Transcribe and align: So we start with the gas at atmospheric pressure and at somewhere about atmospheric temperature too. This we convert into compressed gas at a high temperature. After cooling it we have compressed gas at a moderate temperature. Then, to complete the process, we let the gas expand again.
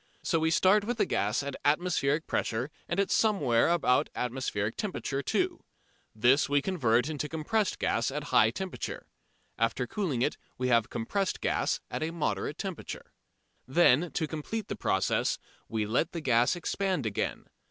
So 0.23 0.39
we 0.39 0.49
start 0.49 0.83
with 0.83 0.97
the 0.97 1.05
gas 1.05 1.43
at 1.43 1.55
atmospheric 1.63 2.25
pressure 2.25 2.71
and 2.89 2.99
at 2.99 3.11
somewhere 3.11 3.67
about 3.69 4.09
atmospheric 4.15 4.75
temperature 4.75 5.21
too. 5.21 5.63
This 6.15 6.49
we 6.49 6.59
convert 6.59 7.07
into 7.07 7.29
compressed 7.29 7.77
gas 7.77 8.09
at 8.09 8.23
a 8.23 8.25
high 8.25 8.49
temperature. 8.49 9.05
After 9.59 9.85
cooling 9.85 10.23
it 10.23 10.37
we 10.57 10.69
have 10.69 10.89
compressed 10.89 11.39
gas 11.39 11.81
at 11.91 12.01
a 12.01 12.09
moderate 12.09 12.57
temperature. 12.57 13.11
Then, 13.67 14.09
to 14.13 14.25
complete 14.25 14.69
the 14.69 14.75
process, 14.75 15.37
we 15.69 15.85
let 15.85 16.13
the 16.13 16.21
gas 16.21 16.55
expand 16.55 17.05
again. 17.05 17.45